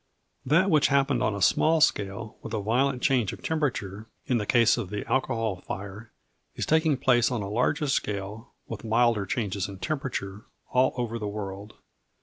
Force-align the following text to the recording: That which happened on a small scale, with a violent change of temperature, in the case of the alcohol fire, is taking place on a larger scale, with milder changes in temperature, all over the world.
That 0.43 0.71
which 0.71 0.87
happened 0.87 1.21
on 1.21 1.35
a 1.35 1.43
small 1.43 1.79
scale, 1.79 2.35
with 2.41 2.55
a 2.55 2.59
violent 2.59 3.03
change 3.03 3.33
of 3.33 3.43
temperature, 3.43 4.07
in 4.25 4.39
the 4.39 4.47
case 4.47 4.75
of 4.75 4.89
the 4.89 5.05
alcohol 5.07 5.57
fire, 5.61 6.11
is 6.55 6.65
taking 6.65 6.97
place 6.97 7.29
on 7.29 7.43
a 7.43 7.47
larger 7.47 7.85
scale, 7.85 8.51
with 8.67 8.83
milder 8.83 9.27
changes 9.27 9.69
in 9.69 9.77
temperature, 9.77 10.45
all 10.71 10.93
over 10.97 11.19
the 11.19 11.27
world. 11.27 11.75